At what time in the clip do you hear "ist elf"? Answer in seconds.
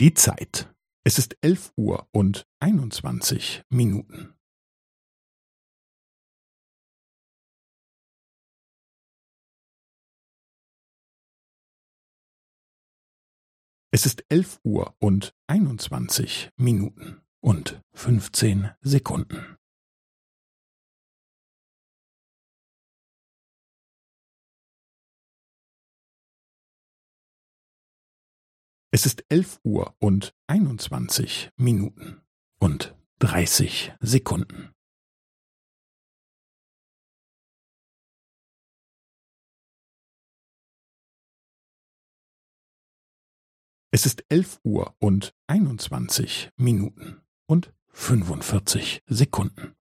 1.18-1.72, 14.06-14.60, 29.06-29.60, 44.04-44.58